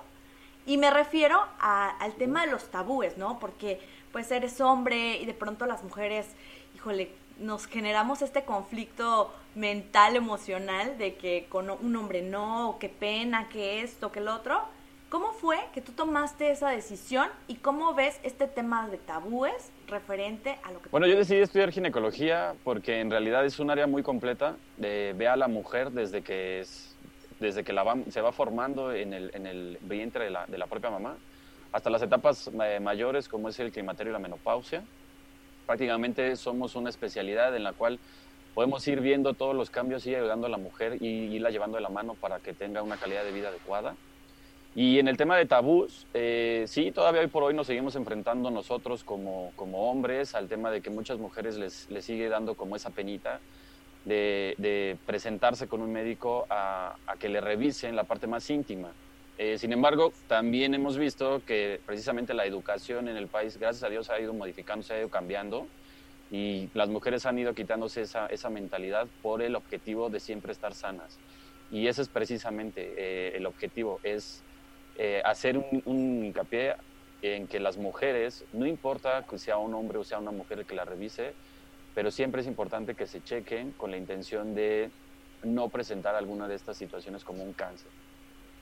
Y 0.66 0.78
me 0.78 0.90
refiero 0.90 1.46
al 1.60 2.14
tema 2.16 2.46
de 2.46 2.52
los 2.52 2.72
tabúes, 2.72 3.18
¿no? 3.18 3.40
Porque 3.40 3.80
pues 4.12 4.32
eres 4.32 4.62
hombre 4.62 5.18
y 5.18 5.26
de 5.26 5.34
pronto 5.34 5.66
las 5.66 5.84
mujeres, 5.84 6.26
híjole, 6.74 7.12
nos 7.38 7.68
generamos 7.68 8.22
este 8.22 8.46
conflicto 8.46 9.34
mental, 9.56 10.16
emocional, 10.16 10.98
de 10.98 11.16
que 11.16 11.48
con 11.50 11.70
un 11.70 11.96
hombre 11.96 12.22
no, 12.22 12.78
qué 12.80 12.90
pena, 12.90 13.50
que 13.50 13.82
esto, 13.82 14.12
que 14.12 14.20
el 14.20 14.28
otro. 14.28 14.64
¿Cómo 15.10 15.34
fue 15.34 15.60
que 15.74 15.82
tú 15.82 15.92
tomaste 15.92 16.50
esa 16.50 16.70
decisión 16.70 17.30
y 17.48 17.56
cómo 17.56 17.94
ves 17.94 18.20
este 18.24 18.48
tema 18.48 18.88
de 18.88 18.98
tabúes 18.98 19.70
referente 19.88 20.58
a 20.64 20.72
lo 20.72 20.82
que... 20.82 20.90
Bueno, 20.90 21.08
yo 21.08 21.18
decidí 21.18 21.40
estudiar 21.40 21.72
ginecología 21.72 22.56
porque 22.64 23.00
en 23.00 23.10
realidad 23.10 23.46
es 23.46 23.60
un 23.60 23.70
área 23.70 23.88
muy 23.88 24.04
completa. 24.04 24.56
De, 24.78 25.14
ve 25.18 25.28
a 25.28 25.36
la 25.36 25.48
mujer 25.48 25.92
desde 25.92 26.22
que, 26.22 26.60
es, 26.60 26.96
desde 27.40 27.64
que 27.64 27.74
la 27.74 27.84
se 28.10 28.22
va 28.22 28.32
formando 28.32 28.94
en 28.94 29.14
el, 29.14 29.32
en 29.34 29.46
el 29.46 29.78
vientre 29.82 30.26
de 30.26 30.30
la, 30.32 30.46
de 30.46 30.58
la 30.58 30.68
propia 30.68 30.90
mamá 30.90 31.16
hasta 31.76 31.90
las 31.90 32.02
etapas 32.02 32.50
eh, 32.64 32.80
mayores 32.80 33.28
como 33.28 33.50
es 33.50 33.60
el 33.60 33.70
climaterio 33.70 34.12
y 34.12 34.14
la 34.14 34.20
menopausia. 34.20 34.82
Prácticamente 35.66 36.38
somos 36.38 36.74
una 36.76 36.90
especialidad 36.90 37.54
en 37.54 37.64
la 37.64 37.74
cual 37.74 38.00
podemos 38.54 38.88
ir 38.88 39.02
viendo 39.02 39.34
todos 39.34 39.54
los 39.54 39.70
cambios 39.70 40.06
y 40.08 40.16
ayudando 40.16 40.48
a 40.48 40.50
la 40.50 40.58
mujer 40.58 40.96
y 41.02 41.36
irla 41.36 41.50
llevando 41.50 41.76
de 41.76 41.82
la 41.82 41.90
mano 41.90 42.14
para 42.14 42.40
que 42.40 42.54
tenga 42.54 42.82
una 42.82 42.96
calidad 42.96 43.26
de 43.26 43.34
vida 43.34 43.50
adecuada. 43.50 43.94
Y 44.78 45.00
en 45.00 45.08
el 45.08 45.16
tema 45.16 45.38
de 45.38 45.46
tabús, 45.46 46.06
eh, 46.14 46.66
sí, 46.68 46.92
todavía 46.92 47.22
hoy 47.22 47.28
por 47.28 47.44
hoy 47.44 47.54
nos 47.54 47.68
seguimos 47.68 47.96
enfrentando 47.96 48.52
nosotros 48.52 49.06
como, 49.06 49.54
como 49.56 49.90
hombres 49.90 50.36
al 50.36 50.50
tema 50.50 50.70
de 50.70 50.82
que 50.82 50.90
muchas 50.90 51.18
mujeres 51.18 51.58
les, 51.58 51.90
les 51.90 52.04
sigue 52.04 52.28
dando 52.28 52.56
como 52.56 52.76
esa 52.76 52.90
penita 52.90 53.40
de, 54.04 54.54
de 54.58 54.98
presentarse 55.06 55.68
con 55.68 55.82
un 55.82 55.94
médico 55.94 56.46
a, 56.50 56.98
a, 57.08 57.16
que 57.16 57.30
le 57.30 57.40
revisen 57.40 57.96
la 57.96 58.04
parte 58.04 58.28
más 58.28 58.50
íntima. 58.50 58.92
Eh, 59.38 59.58
sin 59.58 59.72
embargo, 59.72 60.12
también 60.28 60.74
hemos 60.74 60.98
visto 60.98 61.42
que 61.46 61.80
precisamente 61.86 62.34
la 62.34 62.46
educación 62.46 63.08
en 63.08 63.16
el 63.16 63.28
país, 63.28 63.58
gracias 63.58 63.84
a 63.84 63.90
Dios, 63.90 64.10
ha 64.10 64.20
ido 64.20 64.34
modificando, 64.34 64.84
se 64.84 64.94
ha 64.94 65.00
ido 65.00 65.10
cambiando 65.10 65.68
y 66.30 66.68
las 66.74 66.90
mujeres 66.90 67.26
han 67.26 67.40
ido 67.40 67.54
quitándose 67.54 68.02
esa, 68.02 68.28
esa 68.28 68.50
mentalidad 68.50 69.08
por 69.22 69.42
el 69.42 69.56
objetivo 69.56 70.10
de 70.10 70.20
siempre 70.20 70.52
estar 70.52 70.74
sanas. 70.74 71.18
Y 71.72 71.88
ese 71.88 72.02
es 72.02 72.10
precisamente 72.10 72.94
eh, 72.98 73.38
el 73.38 73.46
objetivo, 73.46 74.02
es 74.04 74.45
eh, 74.98 75.22
hacer 75.26 75.58
un, 75.58 76.24
hincapié 76.26 76.76
en 77.22 77.48
que 77.48 77.60
las 77.60 77.78
mujeres, 77.78 78.46
no 78.54 78.66
importa 78.66 79.26
que 79.30 79.38
sea 79.38 79.58
un 79.58 79.74
hombre 79.74 79.98
o 79.98 80.04
sea 80.04 80.20
una 80.20 80.32
mujer 80.32 80.66
que 80.66 80.76
la 80.76 80.86
revise, 80.86 81.34
pero 81.94 82.12
siempre 82.12 82.42
es 82.42 82.48
importante 82.48 82.96
que 82.96 83.08
se 83.08 83.24
chequen 83.24 83.72
con 83.72 83.92
la 83.92 83.98
intención 83.98 84.56
de 84.56 84.90
no 85.44 85.70
presentar 85.70 86.16
alguna 86.16 86.48
de 86.48 86.56
estas 86.56 86.78
situaciones 86.78 87.24
como 87.24 87.44
un 87.44 87.54
cáncer. 87.54 87.88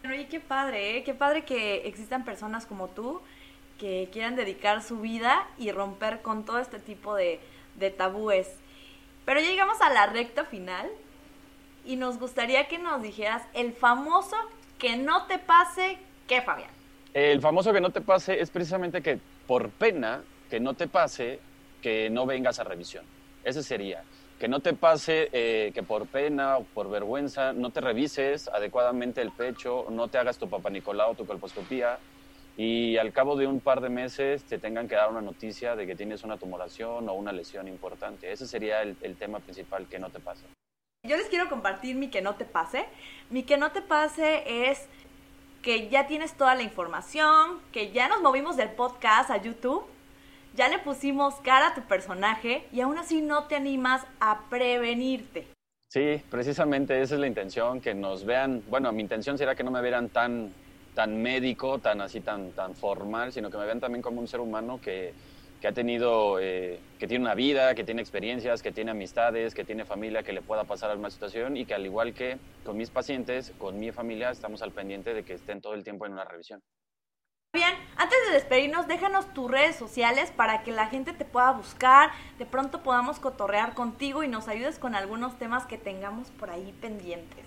Oye, 0.06 0.28
qué 0.28 0.40
padre, 0.40 0.98
¿eh? 0.98 1.04
qué 1.04 1.14
padre 1.14 1.46
que 1.46 1.88
existan 1.88 2.26
personas 2.26 2.66
como 2.66 2.90
tú 2.90 3.22
que 3.80 4.10
quieran 4.12 4.36
dedicar 4.36 4.82
su 4.84 5.00
vida 5.00 5.48
y 5.58 5.72
romper 5.72 6.22
con 6.22 6.46
todo 6.46 6.60
este 6.60 6.80
tipo 6.80 7.16
de, 7.16 7.40
de 7.76 7.90
tabúes. 7.90 8.48
Pero 9.26 9.40
ya 9.40 9.50
llegamos 9.50 9.82
a 9.82 9.90
la 9.90 10.08
recta 10.08 10.46
final 10.46 10.90
y 11.86 11.96
nos 11.96 12.20
gustaría 12.20 12.68
que 12.68 12.78
nos 12.78 13.02
dijeras 13.02 13.44
el 13.54 13.74
famoso 13.74 14.36
que 14.78 14.98
no 14.98 15.26
te 15.28 15.40
pase 15.40 15.98
¿Qué, 16.34 16.42
Fabián? 16.42 16.72
El 17.14 17.42
famoso 17.42 17.72
que 17.72 17.80
no 17.80 17.92
te 17.92 18.02
pase 18.02 18.42
es 18.42 18.50
precisamente 18.50 19.04
que 19.04 19.20
por 19.46 19.70
pena 19.70 20.24
que 20.50 20.60
no 20.60 20.74
te 20.74 20.88
pase 20.88 21.40
que 21.80 22.10
no 22.10 22.26
vengas 22.26 22.58
a 22.58 22.64
revisión. 22.64 23.06
Ese 23.44 23.62
sería. 23.62 24.04
Que 24.40 24.48
no 24.48 24.60
te 24.60 24.74
pase 24.74 25.30
eh, 25.32 25.70
que 25.76 25.84
por 25.84 26.08
pena 26.08 26.58
o 26.58 26.64
por 26.64 26.90
vergüenza 26.90 27.54
no 27.54 27.70
te 27.70 27.82
revises 27.82 28.48
adecuadamente 28.48 29.22
el 29.22 29.30
pecho, 29.32 29.86
no 29.92 30.08
te 30.08 30.18
hagas 30.18 30.40
tu 30.40 30.50
papá 30.50 30.72
Nicolau, 30.72 31.14
tu 31.14 31.28
colposcopía 31.28 32.00
y 32.58 32.98
al 32.98 33.14
cabo 33.14 33.36
de 33.36 33.46
un 33.46 33.60
par 33.60 33.80
de 33.80 33.90
meses 33.90 34.44
te 34.44 34.58
tengan 34.58 34.88
que 34.88 34.96
dar 34.96 35.12
una 35.12 35.22
noticia 35.22 35.76
de 35.76 35.86
que 35.86 35.96
tienes 35.96 36.24
una 36.24 36.38
tumoración 36.38 37.10
o 37.10 37.14
una 37.14 37.32
lesión 37.32 37.68
importante. 37.68 38.32
Ese 38.32 38.48
sería 38.48 38.82
el, 38.82 38.98
el 39.02 39.18
tema 39.18 39.38
principal, 39.38 39.86
que 39.88 40.00
no 40.00 40.10
te 40.10 40.20
pase. 40.20 40.46
Yo 41.06 41.18
les 41.18 41.28
quiero 41.28 41.50
compartir 41.50 41.98
mi 41.98 42.08
que 42.10 42.22
no 42.22 42.36
te 42.36 42.46
pase. 42.46 42.86
Mi 43.30 43.44
que 43.44 43.58
no 43.58 43.74
te 43.74 43.82
pase 43.82 44.70
es 44.70 44.88
que 45.64 45.88
ya 45.90 46.06
tienes 46.06 46.34
toda 46.34 46.54
la 46.54 46.62
información, 46.62 47.60
que 47.72 47.92
ya 47.92 48.08
nos 48.10 48.22
movimos 48.22 48.58
del 48.58 48.70
podcast 48.70 49.32
a 49.32 49.42
YouTube, 49.42 49.86
ya 50.56 50.68
le 50.68 50.78
pusimos 50.78 51.36
cara 51.36 51.70
a 51.70 51.74
tu 51.74 51.82
personaje 51.82 52.68
y 52.72 52.82
aún 52.82 52.98
así 52.98 53.22
no 53.22 53.46
te 53.46 53.56
animas 53.56 54.06
a 54.20 54.42
prevenirte. 54.50 55.48
Sí, 55.90 56.22
precisamente 56.30 57.02
esa 57.02 57.16
es 57.16 57.22
la 57.22 57.28
intención, 57.28 57.80
que 57.80 57.94
nos 57.94 58.26
vean, 58.26 58.62
bueno, 58.68 58.92
mi 58.92 59.02
intención 59.02 59.38
sería 59.38 59.56
que 59.56 59.64
no 59.64 59.72
me 59.72 59.82
vieran 59.82 60.10
tan, 60.10 60.54
tan 60.94 61.22
médico, 61.22 61.80
tan 61.80 62.02
así, 62.02 62.20
tan, 62.20 62.52
tan 62.52 62.76
formal, 62.76 63.32
sino 63.32 63.50
que 63.50 63.58
me 63.58 63.66
vean 63.66 63.80
también 63.80 64.02
como 64.02 64.20
un 64.20 64.28
ser 64.28 64.42
humano 64.42 64.82
que, 64.82 65.14
que 65.64 65.70
ha 65.70 65.72
tenido, 65.72 66.42
eh, 66.42 66.78
que 67.00 67.08
tiene 67.08 67.24
una 67.24 67.36
vida, 67.36 67.74
que 67.74 67.86
tiene 67.86 68.02
experiencias, 68.02 68.62
que 68.62 68.74
tiene 68.74 68.92
amistades, 68.92 69.56
que 69.56 69.64
tiene 69.64 69.86
familia, 69.86 70.22
que 70.22 70.34
le 70.34 70.42
pueda 70.42 70.66
pasar 70.66 70.92
alguna 70.92 71.10
situación 71.10 71.56
y 71.56 71.64
que 71.64 71.74
al 71.74 71.86
igual 71.86 72.14
que 72.14 72.38
con 72.66 72.76
mis 72.76 72.90
pacientes, 72.90 73.54
con 73.58 73.80
mi 73.80 73.94
familia, 73.94 74.30
estamos 74.30 74.62
al 74.62 74.74
pendiente 74.74 75.14
de 75.14 75.24
que 75.24 75.32
estén 75.32 75.62
todo 75.62 75.74
el 75.74 75.86
tiempo 75.86 76.06
en 76.06 76.12
una 76.12 76.26
revisión. 76.26 76.62
Bien, 77.54 77.74
antes 77.96 78.18
de 78.28 78.34
despedirnos, 78.34 78.90
déjanos 78.90 79.34
tus 79.34 79.50
redes 79.50 79.78
sociales 79.78 80.32
para 80.32 80.64
que 80.64 80.74
la 80.74 80.88
gente 80.88 81.14
te 81.14 81.24
pueda 81.24 81.54
buscar, 81.54 82.12
de 82.38 82.46
pronto 82.46 82.84
podamos 82.84 83.22
cotorrear 83.22 83.74
contigo 83.74 84.22
y 84.22 84.28
nos 84.28 84.50
ayudes 84.50 84.78
con 84.80 84.96
algunos 84.96 85.40
temas 85.40 85.66
que 85.66 85.78
tengamos 85.78 86.30
por 86.32 86.50
ahí 86.50 86.76
pendientes. 86.82 87.46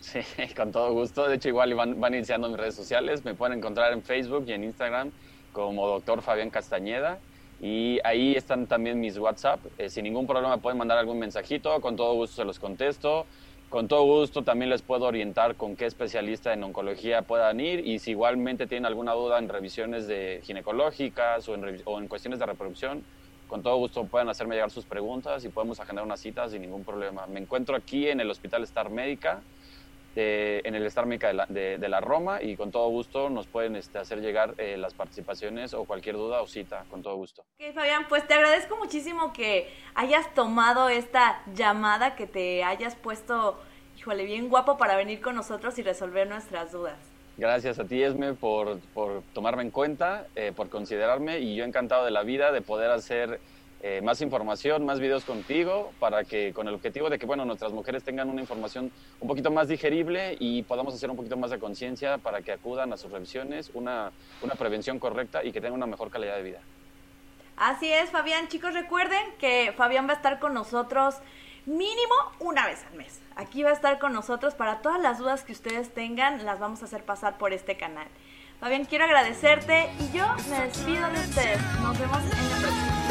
Sí, 0.00 0.20
con 0.54 0.70
todo 0.70 0.92
gusto. 0.92 1.26
De 1.28 1.36
hecho, 1.36 1.48
igual 1.48 1.72
van, 1.72 1.98
van 1.98 2.12
iniciando 2.12 2.46
mis 2.46 2.58
redes 2.58 2.74
sociales. 2.74 3.24
Me 3.24 3.32
pueden 3.32 3.56
encontrar 3.56 3.94
en 3.94 4.02
Facebook 4.02 4.44
y 4.48 4.52
en 4.52 4.64
Instagram 4.64 5.12
como 5.54 5.88
doctor 5.88 6.20
Fabián 6.20 6.50
Castañeda 6.50 7.20
Y 7.60 7.98
ahí 8.04 8.34
están 8.34 8.66
también 8.66 9.00
mis 9.00 9.16
WhatsApp. 9.18 9.60
Eh, 9.78 9.88
sin 9.88 10.04
ningún 10.04 10.26
problema 10.26 10.58
pueden 10.58 10.78
mandar 10.78 10.98
algún 10.98 11.18
mensajito, 11.18 11.80
con 11.80 11.96
todo 11.96 12.14
gusto 12.14 12.36
se 12.36 12.44
los 12.44 12.58
contesto. 12.58 13.26
Con 13.70 13.88
todo 13.88 14.04
gusto 14.04 14.42
también 14.42 14.70
les 14.70 14.82
puedo 14.82 15.04
orientar 15.06 15.56
con 15.56 15.74
qué 15.74 15.86
especialista 15.86 16.52
en 16.52 16.62
oncología 16.62 17.22
puedan 17.22 17.58
ir 17.58 17.84
y 17.84 17.98
si 17.98 18.12
igualmente 18.12 18.68
tienen 18.68 18.86
alguna 18.86 19.14
duda 19.14 19.38
en 19.38 19.48
revisiones 19.48 20.06
de 20.06 20.40
ginecológicas 20.44 21.48
o 21.48 21.54
en, 21.54 21.82
o 21.84 21.98
en 21.98 22.06
cuestiones 22.06 22.38
de 22.38 22.46
reproducción, 22.46 23.02
con 23.48 23.62
todo 23.64 23.76
gusto 23.76 24.04
pueden 24.04 24.28
hacerme 24.28 24.54
llegar 24.54 24.70
sus 24.70 24.84
preguntas 24.84 25.44
y 25.44 25.48
podemos 25.48 25.80
agendar 25.80 26.04
una 26.04 26.16
cita 26.16 26.48
sin 26.48 26.62
ningún 26.62 26.84
problema. 26.84 27.26
Me 27.26 27.40
encuentro 27.40 27.74
aquí 27.74 28.08
en 28.08 28.20
el 28.20 28.30
Hospital 28.30 28.62
Star 28.62 28.90
Médica, 28.90 29.42
en 30.16 30.74
el 30.74 30.86
Star 30.86 31.06
Médica 31.06 31.46
de 31.48 31.88
la, 31.88 32.00
Roma 32.00 32.42
y 32.42 32.56
con 32.56 32.70
todo 32.70 32.88
gusto 32.88 33.30
nos 33.30 33.46
pueden 33.46 33.76
este, 33.76 33.98
hacer 33.98 34.20
llegar 34.20 34.54
eh, 34.58 34.76
las 34.76 34.94
participaciones 34.94 35.74
o 35.74 35.84
cualquier 35.84 36.16
duda 36.16 36.42
o 36.42 36.46
cita, 36.46 36.84
con 36.90 37.02
todo 37.02 37.16
gusto. 37.16 37.42
Ok, 37.42 37.74
Fabián, 37.74 38.06
pues 38.08 38.26
te 38.26 38.34
agradezco 38.34 38.76
muchísimo 38.76 39.32
que 39.32 39.68
hayas 39.94 40.32
tomado 40.34 40.88
esta 40.88 41.42
llamada, 41.54 42.16
que 42.16 42.26
te 42.26 42.64
hayas 42.64 42.94
puesto, 42.94 43.58
híjole, 43.98 44.24
bien 44.24 44.48
guapo 44.48 44.76
para 44.76 44.96
venir 44.96 45.20
con 45.20 45.34
nosotros 45.34 45.78
y 45.78 45.82
resolver 45.82 46.28
nuestras 46.28 46.72
dudas. 46.72 46.98
Gracias 47.36 47.80
a 47.80 47.84
ti, 47.84 48.00
Esme, 48.00 48.34
por, 48.34 48.78
por 48.94 49.22
tomarme 49.32 49.62
en 49.62 49.70
cuenta, 49.70 50.28
eh, 50.36 50.52
por 50.54 50.68
considerarme 50.68 51.40
y 51.40 51.56
yo 51.56 51.64
encantado 51.64 52.04
de 52.04 52.12
la 52.12 52.22
vida 52.22 52.52
de 52.52 52.60
poder 52.60 52.92
hacer 52.92 53.40
eh, 53.86 54.00
más 54.00 54.22
información, 54.22 54.86
más 54.86 54.98
videos 54.98 55.26
contigo, 55.26 55.92
para 56.00 56.24
que 56.24 56.54
con 56.54 56.66
el 56.66 56.72
objetivo 56.72 57.10
de 57.10 57.18
que 57.18 57.26
bueno, 57.26 57.44
nuestras 57.44 57.70
mujeres 57.70 58.02
tengan 58.02 58.30
una 58.30 58.40
información 58.40 58.90
un 59.20 59.28
poquito 59.28 59.50
más 59.50 59.68
digerible 59.68 60.38
y 60.40 60.62
podamos 60.62 60.94
hacer 60.94 61.10
un 61.10 61.16
poquito 61.16 61.36
más 61.36 61.50
de 61.50 61.58
conciencia 61.58 62.16
para 62.16 62.40
que 62.40 62.52
acudan 62.52 62.94
a 62.94 62.96
sus 62.96 63.12
revisiones, 63.12 63.70
una, 63.74 64.10
una 64.40 64.54
prevención 64.54 64.98
correcta 64.98 65.44
y 65.44 65.52
que 65.52 65.60
tengan 65.60 65.74
una 65.74 65.86
mejor 65.86 66.08
calidad 66.08 66.36
de 66.36 66.42
vida. 66.42 66.60
Así 67.58 67.92
es, 67.92 68.08
Fabián. 68.08 68.48
Chicos, 68.48 68.72
recuerden 68.72 69.22
que 69.38 69.74
Fabián 69.76 70.08
va 70.08 70.12
a 70.12 70.16
estar 70.16 70.38
con 70.38 70.54
nosotros 70.54 71.16
mínimo 71.66 72.14
una 72.40 72.66
vez 72.66 72.82
al 72.90 72.96
mes. 72.96 73.20
Aquí 73.36 73.64
va 73.64 73.68
a 73.68 73.74
estar 73.74 73.98
con 73.98 74.14
nosotros 74.14 74.54
para 74.54 74.80
todas 74.80 74.98
las 74.98 75.18
dudas 75.18 75.44
que 75.44 75.52
ustedes 75.52 75.92
tengan, 75.92 76.42
las 76.46 76.58
vamos 76.58 76.80
a 76.80 76.86
hacer 76.86 77.04
pasar 77.04 77.36
por 77.36 77.52
este 77.52 77.76
canal. 77.76 78.06
Fabián, 78.60 78.86
quiero 78.86 79.04
agradecerte 79.04 79.90
y 80.00 80.16
yo 80.16 80.26
me 80.48 80.64
despido 80.64 81.06
de 81.10 81.20
ustedes. 81.20 81.60
Nos 81.82 81.98
vemos 81.98 82.22
en 82.22 82.50
la 82.50 82.56
próxima. 82.62 83.03